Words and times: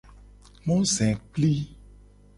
Mozekpli. 0.67 1.53